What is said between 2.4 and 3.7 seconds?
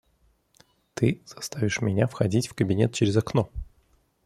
в кабинет через окно.